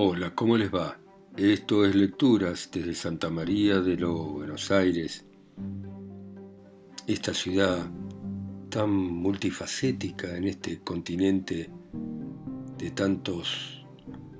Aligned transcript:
Hola, 0.00 0.32
¿cómo 0.32 0.56
les 0.56 0.72
va? 0.72 0.96
Esto 1.36 1.84
es 1.84 1.92
Lecturas 1.96 2.70
desde 2.72 2.94
Santa 2.94 3.30
María 3.30 3.80
de 3.80 3.96
los 3.96 4.28
Buenos 4.32 4.70
Aires. 4.70 5.26
Esta 7.08 7.34
ciudad 7.34 7.84
tan 8.68 8.90
multifacética 8.90 10.36
en 10.36 10.44
este 10.44 10.78
continente 10.84 11.68
de 12.78 12.90
tantos 12.92 13.84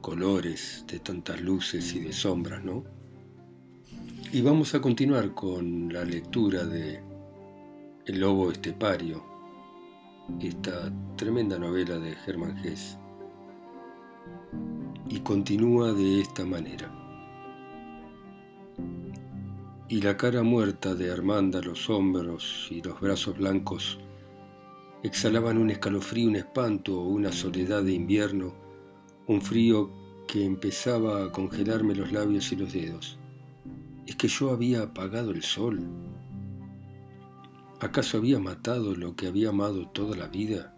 colores, 0.00 0.84
de 0.86 1.00
tantas 1.00 1.40
luces 1.40 1.92
y 1.92 1.98
de 2.02 2.12
sombras, 2.12 2.62
¿no? 2.62 2.84
Y 4.32 4.40
vamos 4.42 4.76
a 4.76 4.80
continuar 4.80 5.34
con 5.34 5.92
la 5.92 6.04
lectura 6.04 6.64
de 6.64 7.02
El 8.06 8.20
lobo 8.20 8.52
estepario, 8.52 9.24
esta 10.40 10.92
tremenda 11.16 11.58
novela 11.58 11.98
de 11.98 12.16
Hermann 12.28 12.56
Hesse. 12.64 12.97
Y 15.08 15.20
continúa 15.20 15.92
de 15.92 16.20
esta 16.20 16.44
manera. 16.44 16.92
Y 19.88 20.02
la 20.02 20.16
cara 20.16 20.42
muerta 20.42 20.94
de 20.94 21.10
Armanda, 21.10 21.62
los 21.62 21.88
hombros 21.88 22.68
y 22.70 22.82
los 22.82 23.00
brazos 23.00 23.38
blancos 23.38 23.98
exhalaban 25.02 25.56
un 25.56 25.70
escalofrío, 25.70 26.28
un 26.28 26.36
espanto, 26.36 27.00
una 27.00 27.32
soledad 27.32 27.82
de 27.82 27.92
invierno, 27.92 28.54
un 29.26 29.40
frío 29.40 29.90
que 30.26 30.44
empezaba 30.44 31.24
a 31.24 31.32
congelarme 31.32 31.94
los 31.94 32.12
labios 32.12 32.52
y 32.52 32.56
los 32.56 32.72
dedos. 32.72 33.18
¿Es 34.06 34.16
que 34.16 34.28
yo 34.28 34.50
había 34.50 34.82
apagado 34.82 35.30
el 35.30 35.42
sol? 35.42 35.80
¿Acaso 37.80 38.18
había 38.18 38.38
matado 38.38 38.94
lo 38.94 39.16
que 39.16 39.26
había 39.28 39.50
amado 39.50 39.88
toda 39.88 40.16
la 40.16 40.28
vida? 40.28 40.77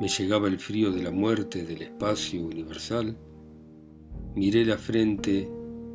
Me 0.00 0.08
llegaba 0.08 0.48
el 0.48 0.58
frío 0.58 0.90
de 0.90 1.02
la 1.02 1.10
muerte, 1.10 1.62
del 1.62 1.82
espacio 1.82 2.42
universal. 2.42 3.18
Miré 4.34 4.64
la 4.64 4.78
frente, 4.78 5.46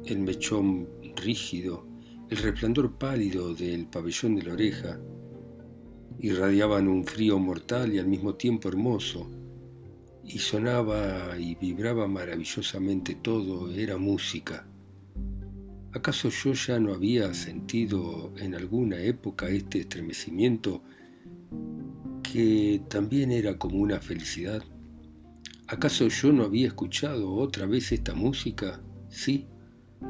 el 0.06 0.20
mechón 0.20 0.88
rígido, 1.16 1.88
el 2.30 2.38
resplandor 2.38 3.00
pálido 3.00 3.56
del 3.56 3.88
pabellón 3.88 4.36
de 4.36 4.44
la 4.44 4.54
oreja. 4.54 5.00
Irradiaban 6.20 6.88
un 6.88 7.04
frío 7.04 7.40
mortal 7.40 7.96
y 7.96 7.98
al 7.98 8.06
mismo 8.06 8.36
tiempo 8.36 8.70
hermoso. 8.70 9.28
Y 10.24 10.38
sonaba 10.38 11.36
y 11.40 11.56
vibraba 11.56 12.08
maravillosamente 12.08 13.16
todo, 13.16 13.72
era 13.72 13.98
música. 13.98 14.68
¿Acaso 15.94 16.30
yo 16.30 16.54
ya 16.54 16.80
no 16.80 16.94
había 16.94 17.34
sentido 17.34 18.32
en 18.38 18.54
alguna 18.54 19.00
época 19.00 19.50
este 19.50 19.80
estremecimiento 19.80 20.84
que 22.36 22.82
también 22.90 23.32
era 23.32 23.58
como 23.58 23.78
una 23.78 24.02
felicidad? 24.02 24.62
¿Acaso 25.68 26.10
yo 26.10 26.34
no 26.34 26.44
había 26.44 26.68
escuchado 26.68 27.34
otra 27.34 27.66
vez 27.66 27.94
esta 27.94 28.14
música? 28.14 28.82
Sí, 29.08 29.48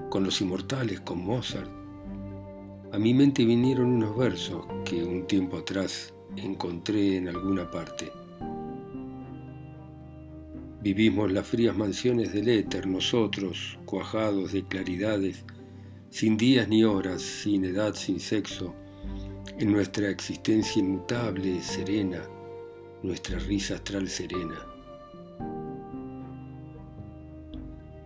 con 0.09 0.23
los 0.23 0.41
inmortales, 0.41 1.01
con 1.01 1.23
Mozart. 1.23 1.69
A 2.91 2.97
mi 2.97 3.13
mente 3.13 3.45
vinieron 3.45 3.89
unos 3.89 4.17
versos 4.17 4.65
que 4.85 5.03
un 5.03 5.27
tiempo 5.27 5.57
atrás 5.57 6.15
encontré 6.35 7.17
en 7.17 7.27
alguna 7.27 7.69
parte. 7.69 8.11
Vivimos 10.81 11.31
las 11.31 11.45
frías 11.45 11.77
mansiones 11.77 12.33
del 12.33 12.49
éter, 12.49 12.87
nosotros, 12.87 13.77
cuajados 13.85 14.51
de 14.51 14.63
claridades, 14.67 15.45
sin 16.09 16.37
días 16.37 16.67
ni 16.69 16.83
horas, 16.83 17.21
sin 17.21 17.65
edad, 17.65 17.93
sin 17.93 18.19
sexo, 18.19 18.73
en 19.57 19.71
nuestra 19.71 20.09
existencia 20.09 20.79
inmutable, 20.79 21.61
serena, 21.61 22.21
nuestra 23.03 23.39
risa 23.39 23.75
astral 23.75 24.07
serena. 24.09 24.65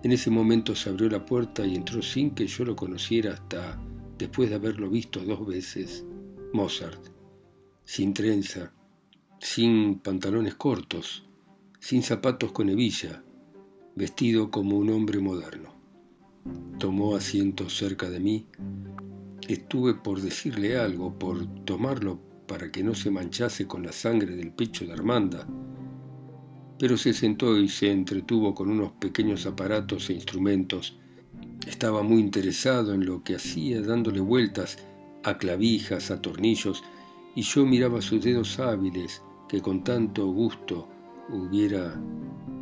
En 0.01 0.11
ese 0.11 0.29
momento 0.29 0.75
se 0.75 0.89
abrió 0.89 1.09
la 1.09 1.25
puerta 1.25 1.65
y 1.65 1.75
entró 1.75 2.01
sin 2.01 2.31
que 2.31 2.47
yo 2.47 2.63
lo 2.63 2.75
conociera 2.75 3.33
hasta 3.33 3.77
después 4.17 4.49
de 4.49 4.55
haberlo 4.55 4.89
visto 4.89 5.19
dos 5.19 5.45
veces, 5.45 6.05
Mozart, 6.53 7.07
sin 7.83 8.13
trenza, 8.13 8.73
sin 9.39 9.99
pantalones 9.99 10.55
cortos, 10.55 11.25
sin 11.79 12.03
zapatos 12.03 12.51
con 12.51 12.69
hebilla, 12.69 13.23
vestido 13.95 14.51
como 14.51 14.77
un 14.77 14.89
hombre 14.89 15.19
moderno. 15.19 15.73
Tomó 16.77 17.15
asiento 17.15 17.69
cerca 17.69 18.09
de 18.09 18.19
mí. 18.19 18.47
Estuve 19.49 19.95
por 19.95 20.21
decirle 20.21 20.77
algo, 20.77 21.17
por 21.17 21.43
tomarlo 21.65 22.19
para 22.47 22.71
que 22.71 22.83
no 22.83 22.93
se 22.93 23.09
manchase 23.09 23.65
con 23.65 23.81
la 23.81 23.91
sangre 23.91 24.35
del 24.35 24.51
pecho 24.51 24.85
de 24.85 24.93
Armanda, 24.93 25.47
pero 26.77 26.95
se 26.97 27.13
sentó 27.13 27.57
y 27.57 27.67
se 27.67 27.91
entretuvo 27.91 28.53
con 28.53 28.69
unos 28.69 28.91
pequeños 28.99 29.47
aparatos 29.47 30.07
e 30.11 30.13
instrumentos. 30.13 30.99
Estaba 31.65 32.03
muy 32.03 32.19
interesado 32.19 32.93
en 32.93 33.07
lo 33.07 33.23
que 33.23 33.37
hacía, 33.37 33.81
dándole 33.81 34.19
vueltas 34.19 34.77
a 35.23 35.39
clavijas, 35.39 36.11
a 36.11 36.21
tornillos, 36.21 36.83
y 37.35 37.41
yo 37.41 37.65
miraba 37.65 38.03
sus 38.03 38.23
dedos 38.23 38.59
hábiles 38.59 39.23
que 39.47 39.63
con 39.63 39.83
tanto 39.83 40.27
gusto 40.27 40.87
hubiera 41.29 41.99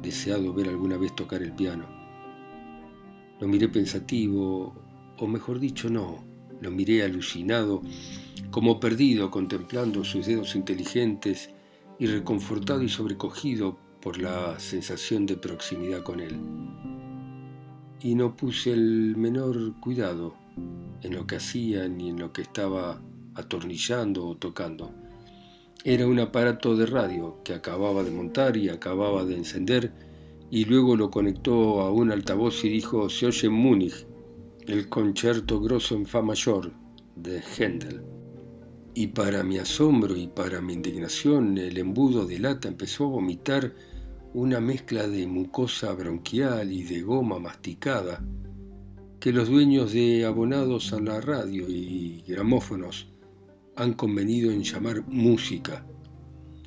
deseado 0.01 0.53
ver 0.53 0.69
alguna 0.69 0.95
vez 0.95 1.13
tocar 1.17 1.43
el 1.43 1.51
piano. 1.51 1.85
Lo 3.41 3.47
miré 3.49 3.67
pensativo, 3.67 4.73
o 5.17 5.27
mejor 5.27 5.59
dicho, 5.59 5.89
no, 5.89 6.36
lo 6.61 6.71
miré 6.71 7.03
alucinado, 7.03 7.81
como 8.51 8.79
perdido 8.79 9.29
contemplando 9.31 10.03
sus 10.03 10.25
dedos 10.25 10.55
inteligentes 10.55 11.49
y 11.99 12.07
reconfortado 12.07 12.83
y 12.83 12.89
sobrecogido 12.89 13.77
por 14.01 14.21
la 14.21 14.59
sensación 14.59 15.25
de 15.25 15.37
proximidad 15.37 16.03
con 16.03 16.19
él. 16.19 16.39
Y 18.01 18.15
no 18.15 18.35
puse 18.35 18.73
el 18.73 19.15
menor 19.17 19.79
cuidado 19.79 20.35
en 21.01 21.15
lo 21.15 21.25
que 21.25 21.37
hacía 21.37 21.87
ni 21.87 22.09
en 22.09 22.19
lo 22.19 22.31
que 22.31 22.43
estaba 22.43 23.01
atornillando 23.35 24.27
o 24.27 24.37
tocando. 24.37 24.91
Era 25.83 26.07
un 26.07 26.19
aparato 26.19 26.75
de 26.75 26.85
radio 26.85 27.41
que 27.43 27.53
acababa 27.53 28.03
de 28.03 28.11
montar 28.11 28.57
y 28.57 28.69
acababa 28.69 29.25
de 29.25 29.35
encender 29.35 29.91
y 30.49 30.65
luego 30.65 30.95
lo 30.95 31.11
conectó 31.11 31.81
a 31.81 31.91
un 31.91 32.11
altavoz 32.11 32.63
y 32.63 32.69
dijo, 32.69 33.09
se 33.09 33.27
oye 33.27 33.47
en 33.47 33.53
Múnich, 33.53 34.07
el 34.67 34.89
concierto 34.89 35.61
grosso 35.61 35.95
en 35.95 36.05
Fa 36.05 36.21
mayor 36.21 36.73
de 37.15 37.41
Händel. 37.41 38.01
Y 38.93 39.07
para 39.07 39.41
mi 39.41 39.59
asombro 39.59 40.13
y 40.17 40.27
para 40.27 40.59
mi 40.59 40.73
indignación, 40.73 41.57
el 41.57 41.77
embudo 41.77 42.25
de 42.25 42.37
lata 42.37 42.67
empezó 42.67 43.05
a 43.05 43.11
vomitar 43.11 43.73
una 44.33 44.59
mezcla 44.59 45.07
de 45.07 45.25
mucosa 45.25 45.93
bronquial 45.93 46.73
y 46.73 46.83
de 46.83 47.01
goma 47.01 47.39
masticada 47.39 48.21
que 49.21 49.31
los 49.31 49.47
dueños 49.47 49.93
de 49.93 50.25
abonados 50.25 50.91
a 50.91 50.99
la 50.99 51.21
radio 51.21 51.65
y 51.69 52.25
gramófonos 52.27 53.07
han 53.77 53.93
convenido 53.93 54.51
en 54.51 54.63
llamar 54.63 55.07
música. 55.07 55.85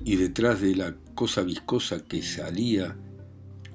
Y 0.03 0.17
detrás 0.17 0.63
de 0.63 0.75
la 0.75 0.97
cosa 1.15 1.43
viscosa 1.43 2.03
que 2.07 2.23
salía 2.23 2.97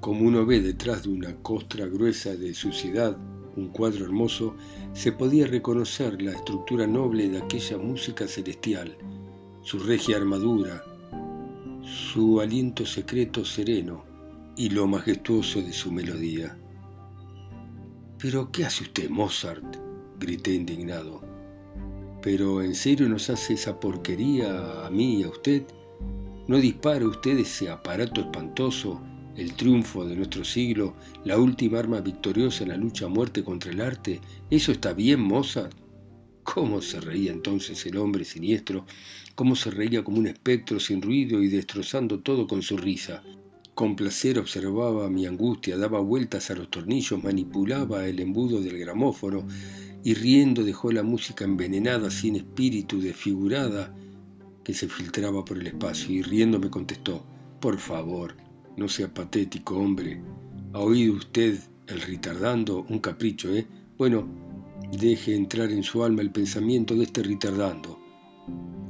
como 0.00 0.22
uno 0.22 0.44
ve 0.44 0.60
detrás 0.60 1.04
de 1.04 1.10
una 1.10 1.36
costra 1.36 1.86
gruesa 1.86 2.34
de 2.34 2.52
suciedad 2.54 3.16
un 3.56 3.68
cuadro 3.68 4.04
hermoso, 4.04 4.54
se 4.92 5.12
podía 5.12 5.46
reconocer 5.46 6.20
la 6.22 6.32
estructura 6.32 6.86
noble 6.86 7.28
de 7.28 7.38
aquella 7.38 7.78
música 7.78 8.28
celestial, 8.28 8.96
su 9.62 9.78
regia 9.78 10.16
armadura, 10.16 10.84
su 11.82 12.40
aliento 12.40 12.84
secreto 12.84 13.44
sereno 13.44 14.04
y 14.56 14.70
lo 14.70 14.86
majestuoso 14.86 15.60
de 15.62 15.72
su 15.72 15.90
melodía. 15.90 16.56
¿Pero 18.18 18.50
qué 18.50 18.64
hace 18.64 18.84
usted, 18.84 19.10
Mozart? 19.10 19.76
grité 20.18 20.54
indignado. 20.54 21.22
¿Pero 22.22 22.62
en 22.62 22.74
serio 22.74 23.08
nos 23.08 23.28
hace 23.30 23.54
esa 23.54 23.78
porquería 23.78 24.86
a 24.86 24.90
mí 24.90 25.20
y 25.20 25.24
a 25.24 25.28
usted? 25.28 25.62
¿No 26.48 26.56
dispara 26.58 27.06
usted 27.06 27.38
ese 27.38 27.68
aparato 27.68 28.20
espantoso 28.20 29.00
el 29.36 29.54
triunfo 29.54 30.04
de 30.06 30.16
nuestro 30.16 30.44
siglo, 30.44 30.94
la 31.24 31.38
última 31.38 31.78
arma 31.78 32.00
victoriosa 32.00 32.64
en 32.64 32.70
la 32.70 32.76
lucha 32.76 33.06
a 33.06 33.08
muerte 33.08 33.44
contra 33.44 33.70
el 33.70 33.80
arte, 33.80 34.20
¿eso 34.50 34.72
está 34.72 34.92
bien, 34.92 35.20
Mozart? 35.20 35.76
¿Cómo 36.42 36.80
se 36.80 37.00
reía 37.00 37.32
entonces 37.32 37.84
el 37.86 37.96
hombre 37.96 38.24
siniestro? 38.24 38.86
¿Cómo 39.34 39.56
se 39.56 39.70
reía 39.70 40.04
como 40.04 40.18
un 40.18 40.28
espectro 40.28 40.80
sin 40.80 41.02
ruido 41.02 41.42
y 41.42 41.48
destrozando 41.48 42.20
todo 42.20 42.46
con 42.46 42.62
su 42.62 42.76
risa? 42.76 43.22
Con 43.74 43.94
placer 43.94 44.38
observaba 44.38 45.10
mi 45.10 45.26
angustia, 45.26 45.76
daba 45.76 46.00
vueltas 46.00 46.50
a 46.50 46.54
los 46.54 46.70
tornillos, 46.70 47.22
manipulaba 47.22 48.06
el 48.06 48.20
embudo 48.20 48.60
del 48.60 48.78
gramófono 48.78 49.46
y 50.02 50.14
riendo 50.14 50.62
dejó 50.62 50.92
la 50.92 51.02
música 51.02 51.44
envenenada, 51.44 52.10
sin 52.10 52.36
espíritu, 52.36 53.00
desfigurada, 53.00 53.94
que 54.64 54.72
se 54.72 54.88
filtraba 54.88 55.44
por 55.44 55.58
el 55.58 55.66
espacio 55.66 56.14
y 56.14 56.22
riendo 56.22 56.58
me 56.58 56.70
contestó, 56.70 57.26
por 57.60 57.78
favor, 57.78 58.45
no 58.76 58.88
sea 58.88 59.12
patético, 59.12 59.76
hombre. 59.76 60.20
¿Ha 60.72 60.80
oído 60.80 61.14
usted 61.14 61.58
el 61.86 62.00
retardando? 62.02 62.84
Un 62.88 62.98
capricho, 62.98 63.54
¿eh? 63.54 63.66
Bueno, 63.96 64.28
deje 64.92 65.34
entrar 65.34 65.70
en 65.70 65.82
su 65.82 66.04
alma 66.04 66.22
el 66.22 66.30
pensamiento 66.30 66.94
de 66.94 67.04
este 67.04 67.22
retardando. 67.22 67.98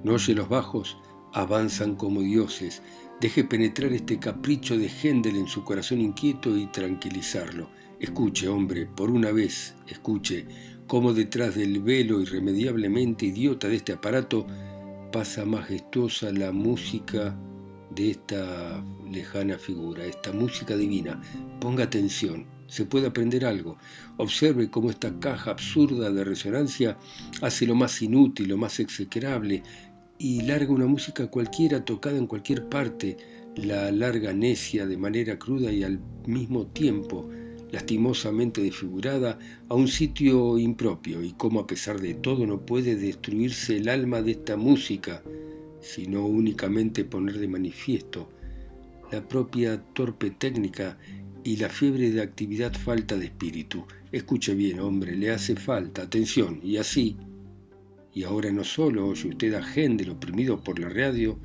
¿No 0.02 0.14
oye 0.14 0.34
los 0.34 0.48
bajos? 0.48 0.96
avanzan 1.32 1.96
como 1.96 2.22
dioses. 2.22 2.82
Deje 3.20 3.44
penetrar 3.44 3.92
este 3.92 4.18
capricho 4.18 4.78
de 4.78 4.88
Händel 4.88 5.36
en 5.36 5.46
su 5.46 5.64
corazón 5.64 6.00
inquieto 6.00 6.56
y 6.56 6.66
tranquilizarlo. 6.66 7.68
Escuche, 8.00 8.48
hombre, 8.48 8.86
por 8.86 9.10
una 9.10 9.32
vez, 9.32 9.74
escuche 9.86 10.46
cómo 10.86 11.12
detrás 11.12 11.54
del 11.54 11.80
velo 11.80 12.20
irremediablemente 12.20 13.26
idiota 13.26 13.68
de 13.68 13.76
este 13.76 13.92
aparato 13.92 14.46
pasa 15.12 15.44
majestuosa 15.44 16.32
la 16.32 16.52
música 16.52 17.36
de 17.96 18.10
esta 18.10 18.84
lejana 19.10 19.58
figura, 19.58 20.04
esta 20.04 20.32
música 20.32 20.76
divina. 20.76 21.20
Ponga 21.60 21.84
atención, 21.84 22.46
se 22.68 22.84
puede 22.84 23.06
aprender 23.08 23.44
algo. 23.44 23.78
Observe 24.18 24.70
cómo 24.70 24.90
esta 24.90 25.18
caja 25.18 25.50
absurda 25.50 26.10
de 26.10 26.22
resonancia 26.22 26.98
hace 27.40 27.66
lo 27.66 27.74
más 27.74 28.00
inútil, 28.02 28.48
lo 28.48 28.58
más 28.58 28.78
execrable, 28.78 29.62
y 30.18 30.42
larga 30.42 30.72
una 30.72 30.86
música 30.86 31.26
cualquiera 31.28 31.84
tocada 31.84 32.18
en 32.18 32.26
cualquier 32.26 32.68
parte, 32.68 33.16
la 33.56 33.90
larga 33.90 34.32
necia 34.32 34.86
de 34.86 34.96
manera 34.96 35.38
cruda 35.38 35.72
y 35.72 35.82
al 35.82 35.98
mismo 36.26 36.66
tiempo 36.66 37.28
lastimosamente 37.72 38.62
desfigurada 38.62 39.38
a 39.68 39.74
un 39.74 39.88
sitio 39.88 40.58
impropio 40.58 41.22
y 41.22 41.32
cómo 41.32 41.60
a 41.60 41.66
pesar 41.66 42.00
de 42.00 42.14
todo 42.14 42.46
no 42.46 42.60
puede 42.60 42.96
destruirse 42.96 43.76
el 43.76 43.88
alma 43.88 44.22
de 44.22 44.32
esta 44.32 44.56
música, 44.56 45.22
sino 45.86 46.26
únicamente 46.26 47.04
poner 47.04 47.38
de 47.38 47.48
manifiesto 47.48 48.28
la 49.12 49.26
propia 49.26 49.80
torpe 49.94 50.30
técnica 50.30 50.98
y 51.44 51.56
la 51.56 51.68
fiebre 51.68 52.10
de 52.10 52.22
actividad 52.22 52.74
falta 52.74 53.16
de 53.16 53.26
espíritu. 53.26 53.84
Escuche 54.10 54.54
bien, 54.54 54.80
hombre, 54.80 55.14
le 55.14 55.30
hace 55.30 55.54
falta, 55.54 56.02
atención, 56.02 56.60
y 56.62 56.76
así, 56.76 57.16
y 58.16 58.24
ahora 58.24 58.50
no 58.50 58.64
solo 58.64 59.08
oye 59.08 59.28
usted 59.28 59.52
a 59.52 59.60
Händel 59.62 60.08
oprimido 60.08 60.58
por 60.58 60.78
la 60.78 60.88
radio, 60.88 61.38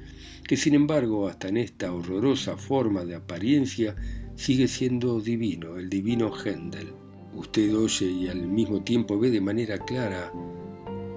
que 0.48 0.56
sin 0.56 0.74
embargo 0.74 1.28
hasta 1.28 1.50
en 1.50 1.58
esta 1.58 1.94
horrorosa 1.94 2.56
forma 2.56 3.04
de 3.04 3.16
apariencia 3.16 3.94
sigue 4.36 4.70
siendo 4.70 5.20
divino, 5.20 5.76
el 5.76 5.90
divino 5.90 6.32
Händel. 6.34 6.94
Usted 7.36 7.76
oye 7.76 8.06
y 8.06 8.28
al 8.30 8.48
mismo 8.48 8.82
tiempo 8.84 9.20
ve 9.20 9.30
de 9.30 9.42
manera 9.42 9.78
clara 9.80 10.32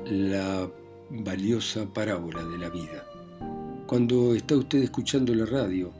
la 0.06 0.68
valiosa 1.10 1.86
parábola 1.92 2.44
de 2.44 2.58
la 2.58 2.70
vida. 2.70 3.13
Cuando 3.86 4.34
está 4.34 4.56
usted 4.56 4.78
escuchando 4.82 5.34
la 5.34 5.44
radio, 5.44 5.92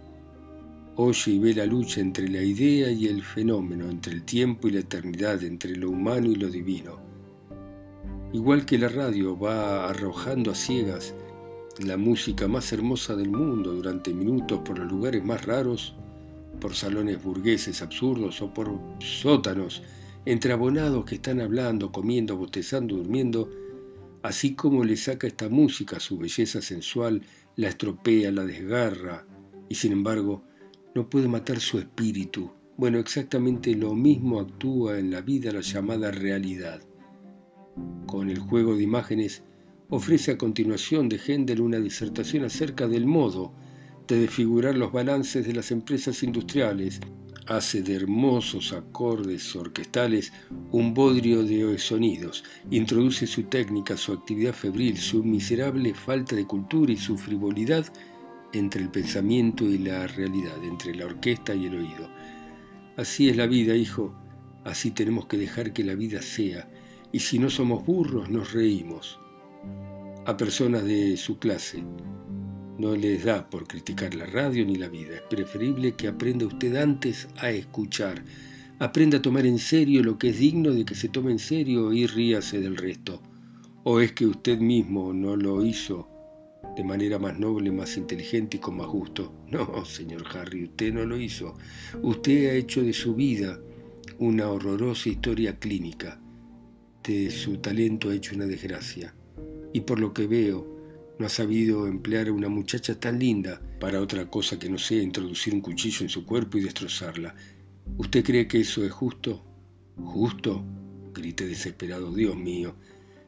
oye 0.97 1.33
y 1.33 1.39
ve 1.39 1.55
la 1.55 1.67
lucha 1.67 2.01
entre 2.01 2.27
la 2.29 2.43
idea 2.43 2.91
y 2.91 3.07
el 3.07 3.23
fenómeno, 3.23 3.91
entre 3.91 4.15
el 4.15 4.23
tiempo 4.23 4.69
y 4.69 4.71
la 4.71 4.81
eternidad, 4.81 5.43
entre 5.45 5.77
lo 5.77 5.91
humano 5.91 6.31
y 6.31 6.37
lo 6.37 6.49
divino. 6.49 6.99
Igual 8.33 8.65
que 8.65 8.79
la 8.79 8.89
radio 8.89 9.39
va 9.39 9.91
arrojando 9.91 10.51
a 10.51 10.55
ciegas 10.55 11.15
la 11.79 11.99
música 11.99 12.49
más 12.49 12.73
hermosa 12.73 13.17
del 13.17 13.31
mundo 13.31 13.75
durante 13.75 14.15
minutos 14.15 14.61
por 14.65 14.79
los 14.79 14.91
lugares 14.91 15.23
más 15.23 15.45
raros, 15.45 15.95
por 16.61 16.75
salones 16.75 17.23
burgueses 17.23 17.83
absurdos 17.83 18.41
o 18.41 18.53
por 18.55 18.81
sótanos 19.01 19.83
entre 20.25 20.55
abonados 20.55 21.05
que 21.05 21.17
están 21.17 21.39
hablando, 21.39 21.93
comiendo, 21.93 22.35
bostezando, 22.37 22.97
durmiendo, 22.97 23.51
así 24.25 24.55
como 24.55 24.85
le 24.85 24.97
saca 24.97 25.27
esta 25.27 25.51
música 25.51 26.01
su 26.01 26.17
belleza 26.17 26.63
sensual, 26.63 27.21
la 27.57 27.69
estropea, 27.69 28.33
la 28.33 28.47
desgarra, 28.47 29.27
y 29.69 29.75
sin 29.75 29.93
embargo 29.93 30.43
no 30.95 31.11
puede 31.11 31.29
matar 31.29 31.61
su 31.61 31.79
espíritu. 31.79 32.51
Bueno, 32.79 32.99
exactamente 32.99 33.75
lo 33.75 33.95
mismo 33.95 34.41
actúa 34.41 34.99
en 34.99 35.11
la 35.11 35.21
vida 35.21 35.53
la 35.53 35.61
llamada 35.61 36.11
realidad. 36.11 36.81
Con 38.07 38.31
el 38.31 38.39
juego 38.39 38.75
de 38.75 38.85
imágenes 38.85 39.43
ofrece 39.91 40.33
a 40.33 40.39
continuación 40.39 41.11
de 41.11 41.19
Händel 41.19 41.61
una 41.61 41.79
disertación 41.79 42.47
acerca 42.47 42.89
del 42.89 43.05
modo 43.05 43.53
de 44.09 44.21
desfigurar 44.21 44.75
los 44.75 44.91
balances 44.91 45.47
de 45.47 45.53
las 45.53 45.71
empresas 45.71 46.23
industriales, 46.23 46.99
hace 47.47 47.83
de 47.83 47.95
hermosos 47.95 48.73
acordes 48.73 49.55
orquestales 49.55 50.33
un 50.73 50.95
bodrio 50.95 51.43
de 51.43 51.79
sonidos, 51.79 52.45
introduce 52.71 53.27
su 53.27 53.45
técnica, 53.45 53.97
su 53.97 54.13
actividad 54.13 54.55
febril, 54.55 54.97
su 54.97 55.23
miserable 55.23 55.95
falta 55.95 56.35
de 56.35 56.47
cultura 56.47 56.93
y 56.93 56.97
su 56.97 57.19
frivolidad 57.19 57.87
entre 58.53 58.83
el 58.83 58.91
pensamiento 58.91 59.65
y 59.65 59.79
la 59.79 60.07
realidad, 60.07 60.63
entre 60.65 60.95
la 60.95 61.07
orquesta 61.07 61.55
y 61.55 61.67
el 61.67 61.75
oído. 61.75 62.09
Así 62.97 63.29
es 63.29 63.37
la 63.37 63.47
vida, 63.47 63.75
hijo, 63.75 64.15
así 64.65 64.91
tenemos 64.91 65.27
que 65.27 65.37
dejar 65.37 65.73
que 65.73 65.85
la 65.85 65.95
vida 65.95 66.23
sea, 66.23 66.71
y 67.13 67.21
si 67.21 67.39
no 67.39 67.51
somos 67.51 67.85
burros 67.85 68.31
nos 68.31 68.53
reímos. 68.53 69.19
A 70.27 70.37
personas 70.37 70.85
de 70.85 71.17
su 71.17 71.39
clase, 71.39 71.85
no 72.79 72.97
les 72.97 73.25
da 73.25 73.49
por 73.49 73.67
criticar 73.67 74.15
la 74.15 74.27
radio 74.27 74.65
ni 74.65 74.77
la 74.77 74.89
vida. 74.89 75.15
Es 75.15 75.23
preferible 75.23 75.95
que 75.95 76.09
aprenda 76.09 76.47
usted 76.47 76.75
antes 76.77 77.29
a 77.37 77.51
escuchar. 77.51 78.25
Aprenda 78.81 79.19
a 79.19 79.23
tomar 79.23 79.47
en 79.47 79.59
serio 79.59 80.03
lo 80.03 80.19
que 80.19 80.31
es 80.31 80.39
digno 80.39 80.73
de 80.73 80.85
que 80.85 80.95
se 80.95 81.09
tome 81.09 81.31
en 81.31 81.39
serio 81.39 81.93
y 81.93 82.07
ríase 82.07 82.61
del 82.61 82.77
resto. 82.77 83.23
¿O 83.85 84.01
es 84.01 84.13
que 84.13 84.27
usted 84.27 84.59
mismo 84.59 85.13
no 85.13 85.37
lo 85.37 85.65
hizo 85.65 86.09
de 86.77 86.83
manera 86.83 87.19
más 87.19 87.39
noble, 87.39 87.71
más 87.71 87.97
inteligente 87.97 88.57
y 88.57 88.61
con 88.61 88.77
más 88.77 88.89
gusto? 88.89 89.33
No, 89.51 89.85
señor 89.85 90.25
Harry, 90.35 90.65
usted 90.65 90.93
no 90.93 91.05
lo 91.05 91.19
hizo. 91.19 91.55
Usted 92.03 92.51
ha 92.51 92.55
hecho 92.55 92.83
de 92.83 92.93
su 92.93 93.15
vida 93.15 93.61
una 94.19 94.49
horrorosa 94.49 95.09
historia 95.09 95.59
clínica. 95.59 96.21
De 97.05 97.31
su 97.31 97.59
talento 97.59 98.11
ha 98.11 98.15
hecho 98.15 98.35
una 98.35 98.47
desgracia. 98.47 99.15
Y 99.73 99.83
por 99.83 100.01
lo 100.01 100.13
que 100.13 100.27
veo, 100.27 100.74
no 101.19 101.27
ha 101.27 101.29
sabido 101.29 101.87
emplear 101.87 102.29
a 102.29 102.33
una 102.33 102.49
muchacha 102.49 102.99
tan 102.99 103.19
linda 103.19 103.61
para 103.79 104.01
otra 104.01 104.29
cosa 104.29 104.59
que 104.59 104.69
no 104.69 104.79
sea 104.79 105.03
introducir 105.03 105.55
un 105.55 105.61
cuchillo 105.61 106.03
en 106.03 106.09
su 106.09 106.25
cuerpo 106.25 106.59
y 106.59 106.63
destrozarla. 106.63 107.35
¿Usted 107.99 108.25
cree 108.25 108.49
que 108.49 108.61
eso 108.61 108.85
es 108.85 108.93
justo? 108.93 109.45
¿Justo? 109.97 110.65
grité 111.13 111.47
desesperado. 111.47 112.13
Dios 112.13 112.37
mío, 112.37 112.75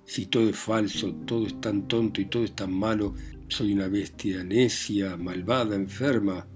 si 0.05 0.27
todo 0.27 0.49
es 0.49 0.57
falso, 0.57 1.15
todo 1.27 1.47
es 1.47 1.61
tan 1.61 1.89
tonto 1.89 2.21
y 2.21 2.27
todo 2.27 2.45
es 2.45 2.55
tan 2.55 2.73
malo, 2.73 3.15
soy 3.49 3.73
una 3.73 3.89
bestia 3.89 4.43
necia, 4.43 5.17
malvada, 5.17 5.77
enferma. 5.77 6.47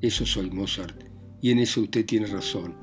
Eso 0.00 0.24
soy 0.24 0.50
Mozart, 0.50 1.04
y 1.42 1.50
en 1.50 1.58
eso 1.58 1.82
usted 1.82 2.06
tiene 2.06 2.26
razón. 2.26 2.74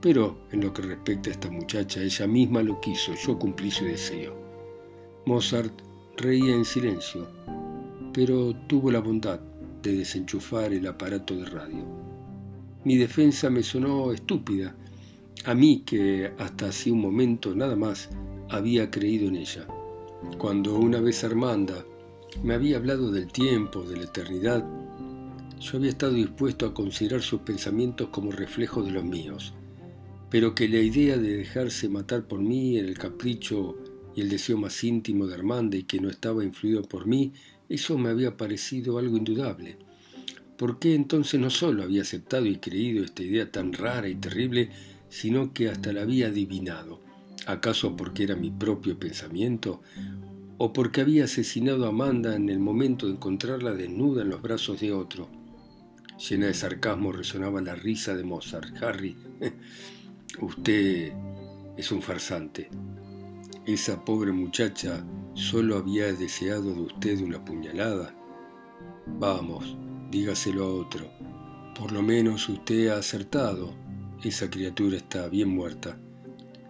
Pero 0.00 0.46
en 0.52 0.60
lo 0.60 0.72
que 0.72 0.82
respecta 0.82 1.30
a 1.30 1.32
esta 1.32 1.50
muchacha, 1.50 2.02
ella 2.02 2.26
misma 2.26 2.62
lo 2.62 2.80
quiso, 2.80 3.14
yo 3.26 3.38
cumplí 3.38 3.70
su 3.70 3.84
deseo. 3.84 4.36
Mozart 5.26 5.82
Reía 6.20 6.54
en 6.54 6.66
silencio, 6.66 7.26
pero 8.12 8.52
tuvo 8.66 8.90
la 8.90 9.00
bondad 9.00 9.40
de 9.82 9.94
desenchufar 9.94 10.70
el 10.70 10.86
aparato 10.86 11.34
de 11.34 11.46
radio. 11.46 11.82
Mi 12.84 12.98
defensa 12.98 13.48
me 13.48 13.62
sonó 13.62 14.12
estúpida, 14.12 14.76
a 15.46 15.54
mí 15.54 15.82
que 15.86 16.30
hasta 16.38 16.66
hace 16.66 16.90
un 16.90 17.00
momento 17.00 17.54
nada 17.54 17.74
más 17.74 18.10
había 18.50 18.90
creído 18.90 19.28
en 19.28 19.36
ella. 19.36 19.66
Cuando 20.36 20.74
una 20.74 21.00
vez 21.00 21.24
Armanda 21.24 21.86
me 22.42 22.52
había 22.52 22.76
hablado 22.76 23.10
del 23.10 23.32
tiempo, 23.32 23.80
de 23.80 23.96
la 23.96 24.04
eternidad, 24.04 24.62
yo 25.58 25.78
había 25.78 25.88
estado 25.88 26.12
dispuesto 26.12 26.66
a 26.66 26.74
considerar 26.74 27.22
sus 27.22 27.40
pensamientos 27.40 28.10
como 28.10 28.30
reflejo 28.30 28.82
de 28.82 28.90
los 28.90 29.04
míos, 29.04 29.54
pero 30.28 30.54
que 30.54 30.68
la 30.68 30.80
idea 30.80 31.16
de 31.16 31.38
dejarse 31.38 31.88
matar 31.88 32.28
por 32.28 32.40
mí 32.40 32.76
en 32.76 32.84
el 32.84 32.98
capricho 32.98 33.78
y 34.14 34.20
el 34.20 34.28
deseo 34.28 34.56
más 34.56 34.82
íntimo 34.84 35.26
de 35.26 35.34
Armanda 35.34 35.76
y 35.76 35.84
que 35.84 36.00
no 36.00 36.08
estaba 36.08 36.44
influido 36.44 36.82
por 36.82 37.06
mí, 37.06 37.32
eso 37.68 37.96
me 37.98 38.10
había 38.10 38.36
parecido 38.36 38.98
algo 38.98 39.16
indudable. 39.16 39.76
¿Por 40.56 40.78
qué 40.78 40.94
entonces 40.94 41.40
no 41.40 41.48
solo 41.48 41.82
había 41.82 42.02
aceptado 42.02 42.44
y 42.46 42.56
creído 42.56 43.04
esta 43.04 43.22
idea 43.22 43.50
tan 43.50 43.72
rara 43.72 44.08
y 44.08 44.14
terrible, 44.14 44.70
sino 45.08 45.54
que 45.54 45.70
hasta 45.70 45.92
la 45.92 46.02
había 46.02 46.26
adivinado? 46.26 47.00
¿Acaso 47.46 47.96
porque 47.96 48.24
era 48.24 48.36
mi 48.36 48.50
propio 48.50 48.98
pensamiento? 48.98 49.80
¿O 50.58 50.72
porque 50.72 51.00
había 51.00 51.24
asesinado 51.24 51.86
a 51.86 51.88
Amanda 51.88 52.36
en 52.36 52.50
el 52.50 52.58
momento 52.58 53.06
de 53.06 53.12
encontrarla 53.12 53.72
desnuda 53.72 54.22
en 54.22 54.28
los 54.28 54.42
brazos 54.42 54.80
de 54.80 54.92
otro? 54.92 55.30
Llena 56.28 56.48
de 56.48 56.54
sarcasmo 56.54 57.12
resonaba 57.12 57.62
la 57.62 57.74
risa 57.74 58.14
de 58.14 58.24
Mozart. 58.24 58.82
Harry, 58.82 59.16
usted 60.40 61.12
es 61.78 61.90
un 61.90 62.02
farsante. 62.02 62.68
Esa 63.66 64.02
pobre 64.02 64.32
muchacha 64.32 65.04
solo 65.34 65.76
había 65.76 66.10
deseado 66.14 66.72
de 66.72 66.80
usted 66.80 67.20
una 67.20 67.44
puñalada. 67.44 68.14
Vamos, 69.18 69.76
dígaselo 70.10 70.64
a 70.64 70.74
otro. 70.74 71.10
Por 71.78 71.92
lo 71.92 72.00
menos 72.02 72.48
usted 72.48 72.88
ha 72.88 72.96
acertado. 72.96 73.74
Esa 74.24 74.48
criatura 74.48 74.96
está 74.96 75.28
bien 75.28 75.50
muerta. 75.50 75.98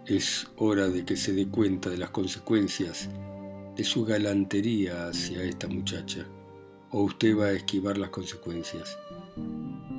Es 0.05 0.47
hora 0.57 0.89
de 0.89 1.05
que 1.05 1.15
se 1.15 1.31
dé 1.31 1.47
cuenta 1.47 1.89
de 1.89 1.97
las 1.97 2.09
consecuencias 2.09 3.09
de 3.77 3.83
su 3.85 4.03
galantería 4.03 5.07
hacia 5.07 5.43
esta 5.43 5.69
muchacha. 5.69 6.27
O 6.91 7.03
usted 7.03 7.37
va 7.37 7.45
a 7.45 7.53
esquivar 7.53 7.97
las 7.97 8.09
consecuencias. 8.09 8.97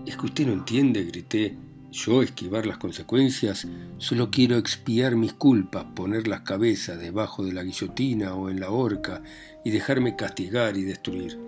Es 0.04 0.14
que 0.18 0.26
usted 0.26 0.46
no 0.46 0.52
entiende, 0.52 1.04
grité, 1.04 1.56
yo 1.92 2.22
esquivar 2.22 2.66
las 2.66 2.78
consecuencias, 2.78 3.68
solo 3.98 4.30
quiero 4.30 4.56
expiar 4.56 5.14
mis 5.14 5.34
culpas, 5.34 5.84
poner 5.94 6.26
las 6.26 6.40
cabezas 6.40 6.98
debajo 6.98 7.44
de 7.44 7.52
la 7.52 7.62
guillotina 7.62 8.34
o 8.34 8.48
en 8.48 8.60
la 8.60 8.70
horca 8.70 9.22
y 9.64 9.70
dejarme 9.70 10.16
castigar 10.16 10.76
y 10.76 10.82
destruir. 10.82 11.38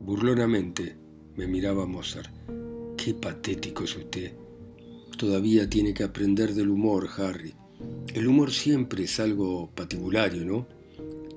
Burlonamente 0.00 0.96
me 1.36 1.46
miraba 1.46 1.86
Mozart. 1.86 2.30
Qué 2.96 3.14
patético 3.14 3.84
es 3.84 3.96
usted. 3.96 4.34
Todavía 5.16 5.68
tiene 5.68 5.94
que 5.94 6.04
aprender 6.04 6.54
del 6.54 6.68
humor, 6.68 7.08
Harry. 7.16 7.54
El 8.12 8.26
humor 8.26 8.52
siempre 8.52 9.04
es 9.04 9.18
algo 9.20 9.70
patibulario, 9.74 10.44
¿no? 10.44 10.66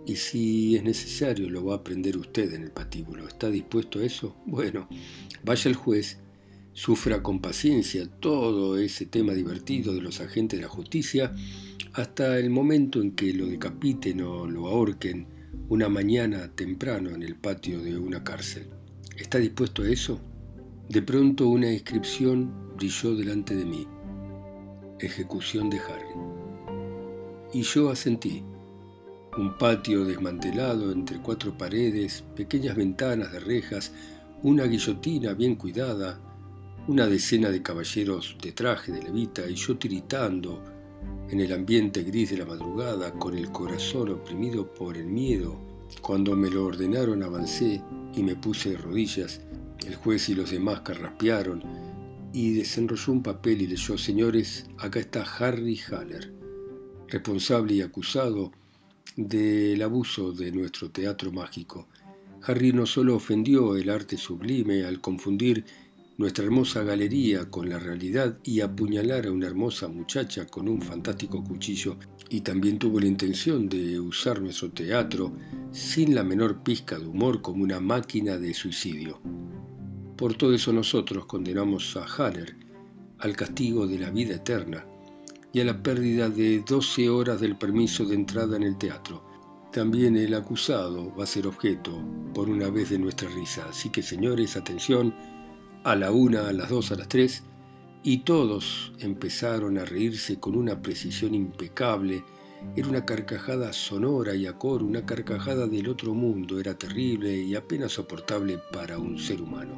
Y 0.06 0.16
si 0.16 0.76
es 0.76 0.84
necesario, 0.84 1.50
lo 1.50 1.64
va 1.64 1.76
a 1.76 1.78
aprender 1.78 2.18
usted 2.18 2.54
en 2.54 2.64
el 2.64 2.72
patíbulo. 2.72 3.28
¿Está 3.28 3.50
dispuesto 3.50 4.00
a 4.00 4.04
eso? 4.04 4.36
Bueno, 4.46 4.90
vaya 5.44 5.70
el 5.70 5.76
juez, 5.76 6.18
sufra 6.74 7.22
con 7.22 7.42
paciencia 7.42 8.08
todo 8.20 8.78
ese 8.78 9.06
tema 9.06 9.34
divertido 9.34 9.94
de 9.94 10.02
los 10.02 10.22
agentes 10.22 10.60
de 10.60 10.64
la 10.64 10.72
justicia 10.72 11.34
hasta 11.94 12.40
el 12.40 12.50
momento 12.50 13.02
en 13.02 13.12
que 13.12 13.34
lo 13.34 13.48
decapiten 13.48 14.22
o 14.22 14.48
lo 14.48 14.68
ahorquen 14.68 15.28
una 15.70 15.90
mañana 15.90 16.50
temprano 16.54 17.12
en 17.12 17.24
el 17.24 17.36
patio 17.36 17.82
de 17.82 17.98
una 17.98 18.24
cárcel. 18.24 18.68
¿Está 19.18 19.38
dispuesto 19.38 19.84
a 19.84 19.90
eso? 19.90 20.20
De 20.90 21.02
pronto 21.02 21.48
una 21.48 21.72
inscripción 21.72 22.76
brilló 22.76 23.16
delante 23.16 23.56
de 23.56 23.66
mí. 23.66 23.88
Ejecución 25.00 25.70
de 25.70 25.80
Harry. 25.80 26.14
Y 27.54 27.62
yo 27.64 27.90
asentí. 27.90 28.44
Un 29.38 29.58
patio 29.58 30.04
desmantelado 30.04 30.92
entre 30.92 31.22
cuatro 31.22 31.58
paredes, 31.58 32.24
pequeñas 32.36 32.76
ventanas 32.76 33.32
de 33.32 33.40
rejas, 33.40 33.94
una 34.44 34.66
guillotina 34.66 35.34
bien 35.34 35.56
cuidada, 35.56 36.20
una 36.88 37.06
decena 37.08 37.50
de 37.50 37.62
caballeros 37.62 38.36
de 38.42 38.52
traje 38.52 38.92
de 38.92 39.04
levita 39.04 39.48
y 39.50 39.56
yo 39.56 39.78
tiritando 39.78 40.64
en 41.30 41.40
el 41.40 41.54
ambiente 41.54 42.04
gris 42.04 42.32
de 42.32 42.38
la 42.38 42.46
madrugada, 42.46 43.14
con 43.14 43.38
el 43.38 43.52
corazón 43.52 44.10
oprimido 44.10 44.74
por 44.74 44.98
el 44.98 45.06
miedo. 45.06 45.60
Cuando 46.02 46.36
me 46.36 46.50
lo 46.50 46.66
ordenaron 46.66 47.24
avancé 47.24 47.82
y 48.14 48.24
me 48.24 48.36
puse 48.36 48.72
de 48.72 48.78
rodillas. 48.78 49.42
El 49.86 49.96
juez 49.96 50.30
y 50.30 50.36
los 50.36 50.52
demás 50.52 50.82
carraspearon 50.82 51.64
y 52.34 52.54
desenrolló 52.54 53.14
un 53.14 53.24
papel 53.24 53.62
y 53.62 53.68
leyó, 53.68 53.98
señores, 53.98 54.68
acá 54.78 55.00
está 55.00 55.24
Harry 55.24 55.80
Haller, 55.90 56.34
responsable 57.08 57.76
y 57.76 57.82
acusado 57.82 58.52
del 59.16 59.82
abuso 59.82 60.32
de 60.32 60.52
nuestro 60.52 60.90
teatro 60.92 61.32
mágico. 61.32 61.88
Harry 62.44 62.74
no 62.74 62.86
solo 62.86 63.16
ofendió 63.16 63.76
el 63.76 63.90
arte 63.90 64.18
sublime 64.18 64.84
al 64.84 65.00
confundir 65.00 65.66
nuestra 66.22 66.46
hermosa 66.46 66.84
galería 66.84 67.50
con 67.50 67.68
la 67.68 67.80
realidad 67.80 68.38
y 68.44 68.62
apuñalar 68.62 69.26
a 69.26 69.32
una 69.32 69.48
hermosa 69.48 69.88
muchacha 69.88 70.46
con 70.46 70.70
un 70.70 70.80
fantástico 70.80 71.44
cuchillo, 71.44 71.98
y 72.30 72.42
también 72.42 72.78
tuvo 72.78 73.00
la 73.00 73.08
intención 73.08 73.68
de 73.68 74.00
usar 74.00 74.40
nuestro 74.40 74.72
teatro 74.72 75.34
sin 75.72 76.14
la 76.14 76.24
menor 76.24 76.62
pizca 76.62 77.00
de 77.00 77.08
humor 77.08 77.42
como 77.42 77.64
una 77.64 77.80
máquina 77.80 78.38
de 78.38 78.54
suicidio. 78.54 79.20
Por 80.16 80.36
todo 80.36 80.54
eso 80.54 80.72
nosotros 80.72 81.26
condenamos 81.26 81.98
a 81.98 82.06
Haller 82.06 82.56
al 83.18 83.36
castigo 83.36 83.88
de 83.88 83.98
la 83.98 84.12
vida 84.12 84.36
eterna 84.36 84.86
y 85.52 85.60
a 85.60 85.66
la 85.66 85.82
pérdida 85.82 86.30
de 86.30 86.64
12 86.66 87.10
horas 87.10 87.42
del 87.42 87.58
permiso 87.58 88.06
de 88.06 88.16
entrada 88.16 88.56
en 88.58 88.64
el 88.64 88.78
teatro. 88.78 89.26
También 89.74 90.16
el 90.18 90.36
acusado 90.36 91.14
va 91.16 91.24
a 91.24 91.28
ser 91.28 91.48
objeto 91.48 92.00
por 92.34 92.50
una 92.50 92.70
vez 92.70 92.92
de 92.92 93.00
nuestra 93.00 93.30
risa. 93.30 93.66
Así 93.70 93.90
que 93.90 94.04
señores, 94.04 94.56
atención, 94.56 95.14
a 95.84 95.96
la 95.96 96.12
una, 96.12 96.48
a 96.48 96.54
las 96.54 96.70
dos, 96.70 96.92
a 96.92 96.96
las 96.96 97.08
tres, 97.08 97.44
y 98.04 98.20
todos 98.20 98.94
empezaron 99.00 99.78
a 99.78 99.86
reírse 99.86 100.40
con 100.40 100.56
una 100.56 100.82
precisión 100.82 101.34
impecable. 101.36 102.24
Era 102.76 102.88
una 102.88 103.06
carcajada 103.06 103.74
sonora 103.74 104.36
y 104.36 104.46
a 104.46 104.58
coro, 104.58 104.86
una 104.86 105.06
carcajada 105.06 105.68
del 105.68 105.90
otro 105.90 106.14
mundo, 106.14 106.60
era 106.60 106.78
terrible 106.78 107.36
y 107.42 107.56
apenas 107.56 107.94
soportable 107.94 108.60
para 108.72 109.00
un 109.00 109.18
ser 109.18 109.42
humano. 109.42 109.74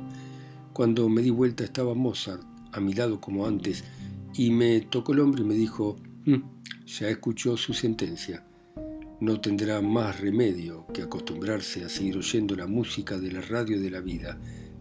Cuando 0.74 1.08
me 1.08 1.22
di 1.22 1.30
vuelta 1.30 1.64
estaba 1.64 1.94
Mozart 1.94 2.44
a 2.74 2.80
mi 2.80 2.94
lado 2.94 3.22
como 3.22 3.46
antes, 3.46 3.84
y 4.36 4.50
me 4.50 4.82
tocó 4.82 5.14
el 5.14 5.20
hombro 5.20 5.44
y 5.44 5.48
me 5.48 5.54
dijo, 5.54 5.98
mm, 6.26 6.42
ya 6.86 7.08
escuchó 7.08 7.56
su 7.56 7.74
sentencia. 7.74 8.46
No 9.20 9.40
tendrá 9.40 9.80
más 9.82 10.20
remedio 10.20 10.86
que 10.94 11.04
acostumbrarse 11.04 11.86
a 11.86 11.90
seguir 11.90 12.18
oyendo 12.18 12.56
la 12.56 12.68
música 12.68 13.18
de 13.18 13.32
la 13.32 13.42
radio 13.42 13.80
de 13.80 13.92
la 13.92 14.02
vida. 14.02 14.40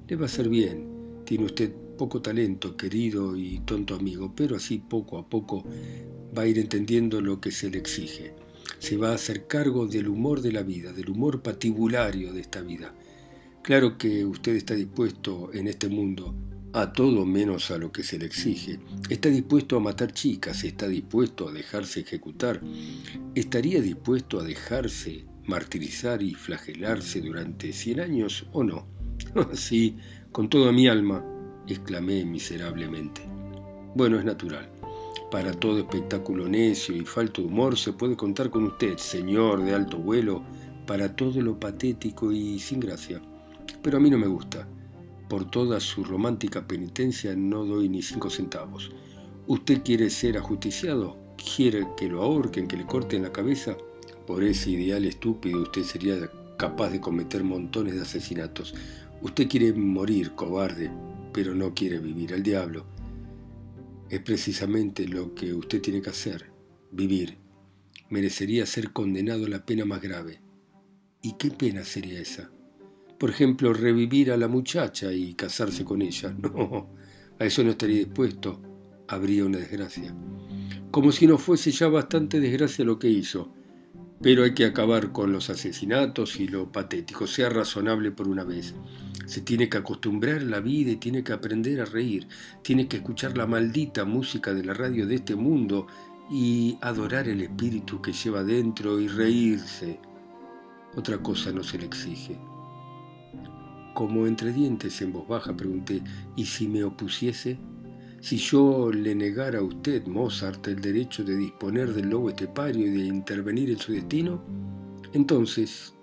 Le 0.09 0.17
va 0.17 0.27
a 0.27 0.29
ser 0.29 0.49
bien. 0.49 0.92
Tiene 1.33 1.47
usted 1.47 1.73
poco 1.97 2.21
talento, 2.21 2.77
querido 2.77 3.35
y 3.35 3.61
tonto 3.61 3.95
amigo, 3.95 4.35
pero 4.37 4.57
así 4.57 4.77
poco 4.77 5.17
a 5.17 5.27
poco 5.27 5.65
va 6.37 6.43
a 6.43 6.47
ir 6.47 6.59
entendiendo 6.59 7.23
lo 7.23 7.41
que 7.41 7.51
se 7.51 7.71
le 7.71 7.79
exige. 7.79 8.35
Se 8.79 8.99
va 8.99 9.13
a 9.13 9.15
hacer 9.15 9.47
cargo 9.47 9.87
del 9.87 10.09
humor 10.09 10.43
de 10.43 10.53
la 10.53 10.63
vida, 10.63 10.93
del 10.93 11.09
humor 11.09 11.41
patibulario 11.41 12.35
de 12.35 12.43
esta 12.43 12.61
vida. 12.61 12.95
Claro 13.63 13.97
que 13.97 14.27
usted 14.27 14.57
está 14.57 14.75
dispuesto 14.75 15.49
en 15.55 15.69
este 15.69 15.89
mundo 15.89 16.35
a 16.75 16.93
todo 16.93 17.25
menos 17.25 17.71
a 17.71 17.79
lo 17.79 17.91
que 17.93 18.03
se 18.03 18.19
le 18.19 18.27
exige. 18.27 18.79
Está 19.09 19.31
dispuesto 19.31 19.79
a 19.79 19.81
matar 19.81 20.13
chicas, 20.13 20.65
está 20.65 20.87
dispuesto 20.87 21.49
a 21.49 21.53
dejarse 21.53 22.01
ejecutar, 22.01 22.61
estaría 23.35 23.81
dispuesto 23.81 24.39
a 24.39 24.45
dejarse 24.45 25.25
martirizar 25.47 26.23
y 26.23 26.35
flagelarse 26.35 27.23
durante 27.23 27.73
cien 27.73 28.01
años 28.01 28.47
o 28.53 28.63
no. 28.63 28.87
Sí, 29.55 29.97
con 30.33 30.49
toda 30.49 30.73
mi 30.73 30.89
alma, 30.89 31.23
exclamé 31.67 32.25
miserablemente. 32.25 33.21
Bueno, 33.95 34.19
es 34.19 34.25
natural. 34.25 34.71
Para 35.31 35.53
todo 35.53 35.79
espectáculo 35.79 36.49
necio 36.49 36.97
y 36.97 37.05
falto 37.05 37.43
de 37.43 37.49
humor 37.49 37.77
se 37.77 37.93
puede 37.93 38.17
contar 38.17 38.49
con 38.49 38.65
usted, 38.65 38.97
señor 38.97 39.63
de 39.63 39.75
alto 39.75 39.99
vuelo, 39.99 40.43
para 40.87 41.15
todo 41.15 41.41
lo 41.43 41.61
patético 41.61 42.33
y 42.33 42.59
sin 42.59 42.81
gracia. 42.81 43.21
Pero 43.83 43.99
a 43.99 44.01
mí 44.01 44.09
no 44.09 44.17
me 44.17 44.27
gusta. 44.27 44.67
Por 45.29 45.51
toda 45.51 45.81
su 45.81 46.03
romántica 46.03 46.67
penitencia 46.67 47.37
no 47.37 47.67
doy 47.67 47.91
ni 47.91 48.01
cinco 48.01 48.31
centavos. 48.31 48.91
¿Usted 49.47 49.83
quiere 49.83 50.09
ser 50.09 50.39
ajusticiado? 50.39 51.17
¿Quiere 51.37 51.87
que 51.97 52.09
lo 52.09 52.23
ahorquen, 52.23 52.69
que 52.69 52.79
le 52.79 52.87
corten 52.87 53.23
la 53.23 53.33
cabeza? 53.33 53.77
Por 54.27 54.45
ese 54.45 54.71
ideal 54.71 55.05
estúpido 55.05 55.61
usted 55.61 55.83
sería 55.83 56.15
capaz 56.57 56.91
de 56.91 57.01
cometer 57.01 57.43
montones 57.45 57.97
de 57.97 58.03
asesinatos. 58.03 58.75
Usted 59.23 59.49
quiere 59.49 59.73
morir, 59.73 60.33
cobarde, 60.33 60.91
pero 61.33 61.55
no 61.55 61.75
quiere 61.75 61.99
vivir. 61.99 62.35
al 62.35 62.43
diablo. 62.43 62.87
Es 64.11 64.21
precisamente 64.21 65.07
lo 65.07 65.35
que 65.35 65.55
usted 65.55 65.81
tiene 65.81 66.03
que 66.03 66.11
hacer, 66.11 66.51
vivir. 66.91 67.39
Merecería 68.11 68.67
ser 68.67 68.93
condenado 68.93 69.47
a 69.47 69.49
la 69.49 69.65
pena 69.65 69.85
más 69.85 70.03
grave. 70.03 70.43
¿Y 71.23 71.35
qué 71.39 71.51
pena 71.51 71.85
sería 71.85 72.21
esa? 72.21 72.51
Por 73.19 73.31
ejemplo, 73.31 73.73
revivir 73.73 74.33
a 74.33 74.37
la 74.37 74.49
muchacha 74.49 75.13
y 75.13 75.35
casarse 75.35 75.85
con 75.85 76.03
ella. 76.03 76.35
No, 76.43 76.91
a 77.39 77.45
eso 77.45 77.63
no 77.63 77.71
estaría 77.71 77.99
dispuesto. 77.99 78.61
Habría 79.09 79.45
una 79.45 79.59
desgracia. 79.59 80.15
Como 80.91 81.13
si 81.13 81.27
no 81.27 81.39
fuese 81.39 81.71
ya 81.71 81.89
bastante 81.89 82.41
desgracia 82.41 82.85
lo 82.85 82.99
que 82.99 83.09
hizo. 83.09 83.55
Pero 84.21 84.45
hay 84.45 84.55
que 84.55 84.65
acabar 84.65 85.13
con 85.13 85.33
los 85.33 85.49
asesinatos 85.49 86.39
y 86.39 86.49
lo 86.49 86.71
patético. 86.71 87.27
Sea 87.27 87.49
razonable 87.49 88.11
por 88.11 88.29
una 88.29 88.45
vez. 88.45 88.75
Se 89.33 89.41
tiene 89.41 89.71
que 89.71 89.79
acostumbrar 89.79 90.43
la 90.43 90.61
vida 90.61 90.91
y 90.91 90.97
tiene 90.97 91.25
que 91.25 91.33
aprender 91.33 91.81
a 91.81 91.87
reír. 91.87 92.29
Tiene 92.61 92.87
que 92.87 92.99
escuchar 92.99 93.35
la 93.35 93.47
maldita 93.47 94.05
música 94.05 94.53
de 94.53 94.63
la 94.63 94.75
radio 94.75 95.07
de 95.07 95.15
este 95.15 95.35
mundo 95.35 95.87
y 96.31 96.77
adorar 96.83 97.27
el 97.29 97.41
espíritu 97.41 98.03
que 98.03 98.13
lleva 98.13 98.45
dentro 98.45 99.01
y 99.01 99.09
reírse. 99.09 99.99
Otra 100.95 101.17
cosa 101.17 101.51
no 101.51 101.63
se 101.63 101.79
le 101.79 101.87
exige. 101.87 102.39
Como 103.95 104.27
entre 104.27 104.53
dientes 104.53 105.01
en 105.01 105.15
voz 105.15 105.27
baja 105.27 105.57
pregunté, 105.57 106.03
¿y 106.37 106.45
si 106.45 106.69
me 106.69 106.85
opusiese? 106.85 107.57
Si 108.21 108.37
yo 108.37 108.93
le 108.93 109.15
negara 109.15 109.61
a 109.61 109.63
usted, 109.63 110.07
Mozart, 110.07 110.69
el 110.69 110.83
derecho 110.83 111.25
de 111.25 111.39
disponer 111.39 111.95
del 111.95 112.11
lobo 112.11 112.29
estepario 112.29 112.87
y 112.87 112.91
de 112.91 113.07
intervenir 113.07 113.71
en 113.71 113.79
su 113.79 113.93
destino, 113.93 114.45
entonces 115.15 115.95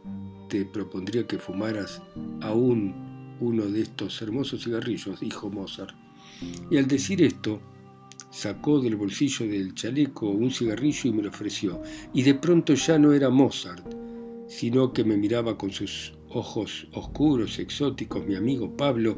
te 0.50 0.66
propondría 0.66 1.28
que 1.28 1.38
fumaras 1.38 2.02
aún 2.42 3.08
uno 3.40 3.66
de 3.66 3.82
estos 3.82 4.22
hermosos 4.22 4.64
cigarrillos, 4.64 5.20
dijo 5.20 5.50
Mozart. 5.50 5.96
Y 6.70 6.78
al 6.78 6.88
decir 6.88 7.22
esto, 7.22 7.62
sacó 8.32 8.80
del 8.80 8.96
bolsillo 8.96 9.48
del 9.48 9.74
chaleco 9.74 10.30
un 10.30 10.52
cigarrillo 10.52 11.10
y 11.10 11.14
me 11.14 11.24
lo 11.24 11.30
ofreció. 11.30 11.82
Y 12.14 12.24
de 12.24 12.36
pronto 12.36 12.74
ya 12.74 12.98
no 12.98 13.14
era 13.14 13.30
Mozart, 13.30 13.86
sino 14.48 14.94
que 14.94 15.04
me 15.04 15.18
miraba 15.18 15.58
con 15.58 15.72
sus 15.72 16.14
ojos 16.30 16.88
oscuros, 16.94 17.60
exóticos, 17.60 18.26
mi 18.26 18.36
amigo 18.36 18.76
Pablo, 18.76 19.18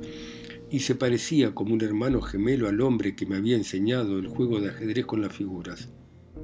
y 0.70 0.80
se 0.80 0.96
parecía 0.96 1.54
como 1.54 1.74
un 1.74 1.82
hermano 1.82 2.22
gemelo 2.22 2.70
al 2.70 2.80
hombre 2.82 3.16
que 3.16 3.26
me 3.26 3.36
había 3.36 3.58
enseñado 3.58 4.20
el 4.20 4.28
juego 4.28 4.60
de 4.62 4.70
ajedrez 4.70 5.06
con 5.06 5.22
las 5.22 5.34
figuras. 5.34 5.90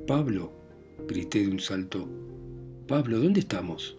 Pablo, 0.06 0.52
grité 1.08 1.40
de 1.40 1.48
un 1.50 1.60
salto. 1.60 2.10
Pablo, 2.88 3.20
¿dónde 3.20 3.40
estamos? 3.40 3.98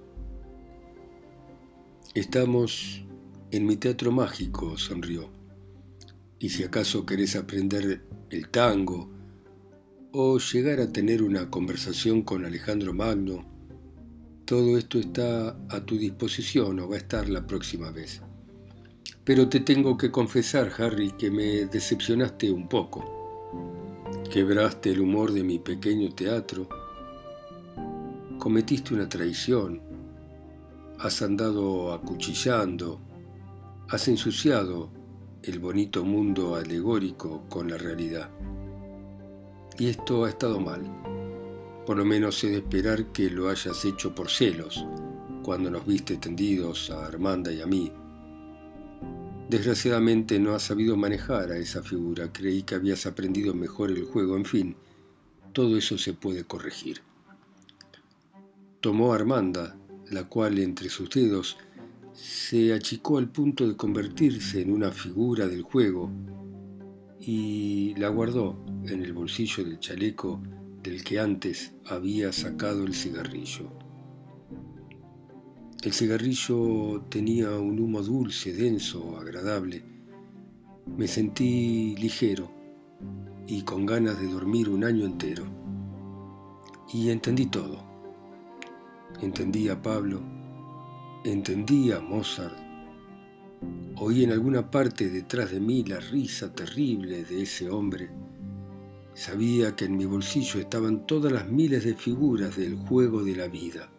Estamos 2.15 3.03
en 3.51 3.67
mi 3.67 3.77
teatro 3.77 4.13
mágico, 4.13 4.77
sonrió. 4.77 5.31
Y 6.39 6.51
si 6.51 6.65
acaso 6.65 7.07
querés 7.07 7.35
aprender 7.37 8.03
el 8.31 8.49
tango 8.49 9.11
o 10.13 10.39
llegar 10.39 10.81
a 10.81 10.93
tener 10.93 11.23
una 11.23 11.51
conversación 11.51 12.23
con 12.23 12.45
Alejandro 12.45 12.93
Magno, 12.93 13.45
todo 14.45 14.79
esto 14.79 14.99
está 14.99 15.57
a 15.69 15.85
tu 15.85 15.97
disposición 15.97 16.81
o 16.81 16.89
va 16.89 16.97
a 16.97 16.99
estar 16.99 17.29
la 17.29 17.47
próxima 17.47 17.91
vez. 17.91 18.23
Pero 19.25 19.49
te 19.49 19.61
tengo 19.61 19.97
que 19.99 20.11
confesar, 20.11 20.73
Harry, 20.79 21.11
que 21.13 21.31
me 21.31 21.67
decepcionaste 21.67 22.51
un 22.51 22.69
poco. 22.69 23.05
Quebraste 24.31 24.91
el 24.91 25.01
humor 25.01 25.33
de 25.33 25.43
mi 25.43 25.59
pequeño 25.59 26.15
teatro. 26.15 26.69
Cometiste 28.39 28.95
una 28.95 29.09
traición. 29.09 29.83
Has 30.99 31.21
andado 31.23 31.93
acuchillando. 31.93 33.08
Has 33.91 34.07
ensuciado 34.07 34.91
el 35.43 35.61
bonito 35.61 36.05
mundo 36.05 36.57
alegórico 36.57 37.47
con 37.49 37.71
la 37.71 37.79
realidad. 37.79 38.29
Y 39.79 39.89
esto 39.89 40.27
ha 40.27 40.29
estado 40.29 40.61
mal. 40.61 40.83
Por 41.87 41.97
lo 41.97 42.05
menos 42.05 42.45
he 42.45 42.51
de 42.51 42.57
esperar 42.59 43.13
que 43.13 43.31
lo 43.31 43.49
hayas 43.49 43.83
hecho 43.87 44.15
por 44.15 44.29
celos, 44.29 44.85
cuando 45.43 45.71
nos 45.71 45.87
viste 45.87 46.19
tendidos 46.19 46.91
a 46.91 47.07
Armanda 47.07 47.51
y 47.51 47.63
a 47.63 47.67
mí. 47.67 47.91
Desgraciadamente 49.49 50.39
no 50.39 50.55
has 50.55 50.65
sabido 50.65 50.95
manejar 50.95 51.51
a 51.51 51.57
esa 51.57 51.83
figura, 51.83 52.31
creí 52.31 52.65
que 52.65 52.75
habías 52.75 53.07
aprendido 53.07 53.55
mejor 53.55 53.91
el 53.91 54.05
juego, 54.05 54.37
en 54.37 54.45
fin, 54.45 54.77
todo 55.55 55.79
eso 55.79 55.97
se 55.97 56.13
puede 56.13 56.45
corregir. 56.45 57.01
Tomó 58.83 59.15
a 59.15 59.15
Armanda, 59.15 59.79
la 60.11 60.29
cual 60.29 60.59
entre 60.59 60.91
sus 60.91 61.09
dedos 61.09 61.57
se 62.21 62.75
achicó 62.75 63.19
al 63.19 63.31
punto 63.31 63.69
de 63.69 63.77
convertirse 63.77 64.61
en 64.61 64.73
una 64.73 64.91
figura 64.91 65.47
del 65.47 65.63
juego 65.63 66.11
y 67.21 67.95
la 67.95 68.09
guardó 68.09 68.59
en 68.87 69.05
el 69.05 69.13
bolsillo 69.13 69.65
del 69.65 69.79
chaleco 69.79 70.41
del 70.83 71.05
que 71.05 71.21
antes 71.21 71.75
había 71.87 72.33
sacado 72.33 72.85
el 72.85 72.95
cigarrillo. 72.95 73.71
El 75.83 75.93
cigarrillo 75.93 77.03
tenía 77.09 77.57
un 77.57 77.79
humo 77.79 78.03
dulce, 78.03 78.53
denso, 78.53 79.17
agradable. 79.17 79.85
Me 80.97 81.07
sentí 81.07 81.95
ligero 81.97 82.51
y 83.47 83.63
con 83.63 83.87
ganas 83.87 84.21
de 84.21 84.27
dormir 84.27 84.69
un 84.69 84.83
año 84.83 85.07
entero. 85.07 85.45
Y 86.93 87.11
entendí 87.11 87.47
todo. 87.47 87.87
Entendí 89.21 89.69
a 89.69 89.81
Pablo, 89.81 90.38
entendí 91.33 91.93
a 91.93 92.01
Mozart. 92.01 92.57
Oí 93.97 94.25
en 94.25 94.33
alguna 94.33 94.71
parte 94.71 95.11
detrás 95.11 95.51
de 95.51 95.61
mí 95.61 95.85
la 95.85 96.01
risa 96.01 96.53
terrible 96.55 97.25
de 97.25 97.43
ese 97.43 97.69
hombre 97.69 98.11
Sabía 99.19 99.75
que 99.75 99.87
en 99.87 99.97
mi 99.97 100.05
bolsillo 100.05 100.61
estaban 100.61 101.05
todas 101.05 101.33
las 101.33 101.49
miles 101.49 101.83
de 101.83 101.97
figuras 101.97 102.57
del 102.57 102.77
juego 102.77 103.25
de 103.25 103.35
la 103.35 103.49
vida. 103.49 103.91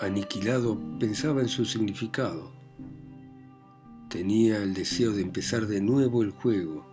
Aniquilado 0.00 0.78
pensaba 1.00 1.40
en 1.40 1.48
su 1.48 1.64
significado. 1.64 2.52
Tenía 4.10 4.62
el 4.62 4.74
deseo 4.74 5.12
de 5.12 5.22
empezar 5.22 5.66
de 5.66 5.80
nuevo 5.80 6.22
el 6.22 6.32
juego, 6.32 6.84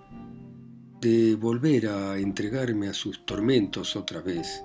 de 1.01 1.35
volver 1.35 1.89
a 1.89 2.17
entregarme 2.19 2.87
a 2.87 2.93
sus 2.93 3.25
tormentos 3.25 3.97
otra 3.97 4.21
vez, 4.21 4.63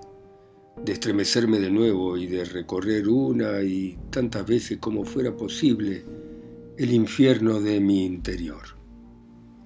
de 0.84 0.92
estremecerme 0.92 1.58
de 1.58 1.70
nuevo 1.70 2.16
y 2.16 2.26
de 2.26 2.44
recorrer 2.44 3.08
una 3.08 3.62
y 3.62 3.98
tantas 4.10 4.46
veces 4.46 4.78
como 4.78 5.04
fuera 5.04 5.36
posible 5.36 6.04
el 6.78 6.92
infierno 6.92 7.60
de 7.60 7.80
mi 7.80 8.04
interior. 8.04 8.62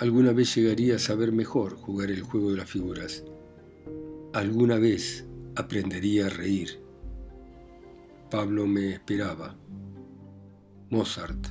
Alguna 0.01 0.33
vez 0.33 0.55
llegaría 0.57 0.97
a 0.97 0.99
saber 0.99 1.31
mejor 1.31 1.77
jugar 1.77 2.11
el 2.11 2.23
juego 2.23 2.51
de 2.51 2.57
las 2.57 2.69
figuras. 2.69 3.25
Alguna 4.33 4.77
vez 4.79 5.25
aprendería 5.55 6.27
a 6.27 6.31
reír. 6.31 6.81
Pablo 8.31 8.67
me 8.67 8.95
esperaba. 8.95 9.57
Mozart 10.91 11.47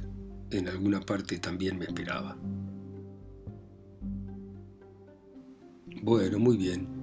en 0.51 0.67
alguna 0.67 1.00
parte 1.00 1.39
también 1.39 1.77
me 1.79 1.86
esperaba. 1.86 2.38
Bueno, 6.02 6.39
muy 6.39 6.58
bien. 6.58 7.03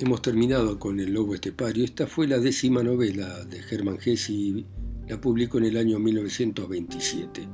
Hemos 0.00 0.22
terminado 0.22 0.78
con 0.78 1.00
El 1.00 1.12
Lobo 1.12 1.34
Estepario. 1.34 1.84
Esta 1.84 2.06
fue 2.06 2.28
la 2.28 2.38
décima 2.38 2.84
novela 2.84 3.44
de 3.46 3.58
Hermann 3.68 3.98
Hesse 4.00 4.30
y 4.30 4.64
la 5.08 5.20
publicó 5.20 5.58
en 5.58 5.64
el 5.64 5.76
año 5.76 5.98
1927 5.98 7.48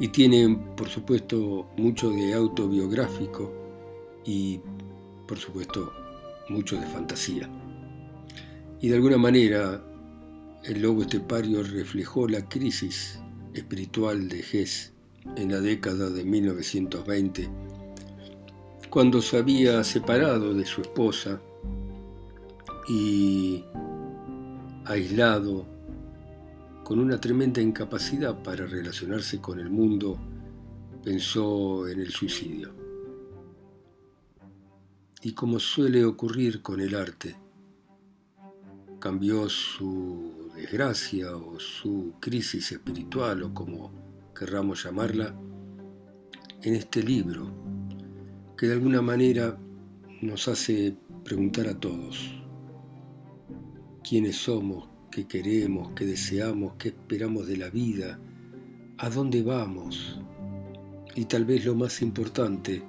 y 0.00 0.08
tiene, 0.08 0.58
por 0.74 0.88
supuesto, 0.88 1.68
mucho 1.76 2.08
de 2.08 2.32
autobiográfico 2.32 3.52
y, 4.24 4.60
por 5.28 5.36
supuesto, 5.36 5.92
mucho 6.48 6.80
de 6.80 6.86
fantasía. 6.86 7.50
Y 8.80 8.88
de 8.88 8.94
alguna 8.94 9.18
manera, 9.18 9.84
el 10.64 10.80
lobo 10.80 11.02
estepario 11.02 11.62
reflejó 11.62 12.26
la 12.26 12.48
crisis 12.48 13.20
espiritual 13.52 14.30
de 14.30 14.40
Hess 14.40 14.94
en 15.36 15.52
la 15.52 15.60
década 15.60 16.08
de 16.08 16.24
1920, 16.24 17.50
cuando 18.90 19.20
se 19.20 19.38
había 19.38 19.82
separado 19.84 20.54
de 20.54 20.64
su 20.64 20.80
esposa 20.80 21.40
y 22.88 23.64
aislado 24.84 25.66
con 26.84 27.00
una 27.00 27.20
tremenda 27.20 27.60
incapacidad 27.60 28.42
para 28.42 28.66
relacionarse 28.66 29.40
con 29.40 29.58
el 29.58 29.68
mundo, 29.70 30.18
pensó 31.02 31.88
en 31.88 32.00
el 32.00 32.10
suicidio. 32.10 32.72
Y 35.22 35.32
como 35.32 35.58
suele 35.58 36.04
ocurrir 36.04 36.62
con 36.62 36.80
el 36.80 36.94
arte, 36.94 37.36
cambió 39.00 39.48
su 39.48 40.50
desgracia 40.54 41.36
o 41.36 41.58
su 41.58 42.14
crisis 42.20 42.70
espiritual 42.72 43.42
o 43.42 43.52
como 43.52 43.90
querramos 44.34 44.84
llamarla, 44.84 45.34
en 46.62 46.74
este 46.74 47.02
libro, 47.02 47.50
que 48.56 48.66
de 48.66 48.72
alguna 48.72 49.02
manera 49.02 49.58
nos 50.22 50.48
hace 50.48 50.96
preguntar 51.24 51.68
a 51.68 51.78
todos, 51.78 52.42
¿quiénes 54.02 54.36
somos? 54.36 54.96
qué 55.16 55.26
queremos, 55.26 55.92
qué 55.96 56.04
deseamos, 56.04 56.74
qué 56.78 56.88
esperamos 56.88 57.46
de 57.46 57.56
la 57.56 57.70
vida, 57.70 58.20
a 58.98 59.08
dónde 59.08 59.42
vamos. 59.42 60.20
Y 61.14 61.24
tal 61.24 61.46
vez 61.46 61.64
lo 61.64 61.74
más 61.74 62.02
importante 62.02 62.82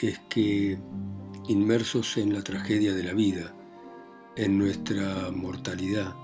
es 0.00 0.18
que 0.30 0.78
inmersos 1.46 2.16
en 2.16 2.32
la 2.32 2.42
tragedia 2.42 2.94
de 2.94 3.04
la 3.04 3.12
vida, 3.12 3.54
en 4.36 4.56
nuestra 4.56 5.30
mortalidad, 5.32 6.14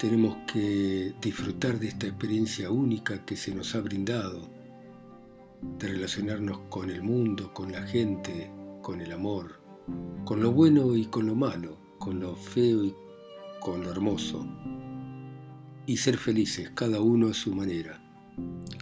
tenemos 0.00 0.38
que 0.52 1.14
disfrutar 1.22 1.78
de 1.78 1.86
esta 1.86 2.08
experiencia 2.08 2.72
única 2.72 3.24
que 3.24 3.36
se 3.36 3.54
nos 3.54 3.76
ha 3.76 3.80
brindado, 3.80 4.50
de 5.78 5.88
relacionarnos 5.88 6.60
con 6.68 6.90
el 6.90 7.02
mundo, 7.02 7.52
con 7.52 7.72
la 7.72 7.82
gente, 7.82 8.50
con 8.82 9.00
el 9.00 9.12
amor, 9.12 9.60
con 10.24 10.40
lo 10.40 10.52
bueno 10.52 10.96
y 10.96 11.06
con 11.06 11.26
lo 11.26 11.34
malo, 11.34 11.78
con 11.98 12.20
lo 12.20 12.36
feo 12.36 12.84
y 12.84 12.94
con 13.60 13.82
lo 13.82 13.90
hermoso 13.90 14.46
y 15.86 15.96
ser 15.96 16.16
felices 16.16 16.70
cada 16.74 17.00
uno 17.00 17.28
a 17.28 17.34
su 17.34 17.54
manera, 17.54 18.00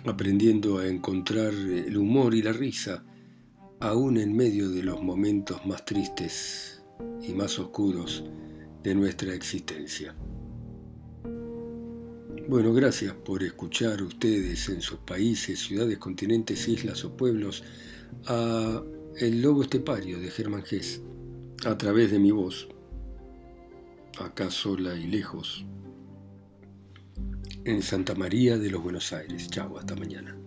aprendiendo 0.05 0.79
a 0.79 0.87
encontrar 0.87 1.53
el 1.53 1.97
humor 1.97 2.35
y 2.35 2.42
la 2.42 2.53
risa 2.53 3.05
aún 3.81 4.16
en 4.16 4.37
medio 4.37 4.71
de 4.71 4.83
los 4.83 5.03
momentos 5.03 5.64
más 5.66 5.85
tristes 5.85 6.83
y 7.21 7.33
más 7.33 7.59
oscuros 7.59 8.25
de 8.83 8.95
nuestra 8.95 9.35
existencia. 9.35 10.14
Bueno, 12.48 12.74
gracias 12.74 13.14
por 13.14 13.42
escuchar 13.42 14.02
ustedes 14.02 14.68
en 14.68 14.81
sus 14.81 14.98
países, 14.98 15.61
ciudades, 15.61 15.98
continentes, 15.98 16.66
islas 16.66 17.05
o 17.05 17.16
pueblos 17.16 17.62
a 18.26 18.83
El 19.16 19.40
Lobo 19.40 19.62
Estepario 19.62 20.18
de 20.18 20.31
Germán 20.31 20.64
Gess 20.64 21.00
a 21.64 21.78
través 21.78 22.11
de 22.11 22.18
mi 22.18 22.33
voz 22.33 22.68
acá 24.18 24.50
sola 24.50 24.94
y 24.94 25.07
lejos, 25.07 25.64
en 27.64 27.83
Santa 27.83 28.14
María 28.14 28.59
de 28.59 28.70
los 28.70 28.83
Buenos 28.83 29.12
Aires. 29.12 29.48
Chau, 29.48 29.78
hasta 29.78 29.94
mañana. 29.94 30.41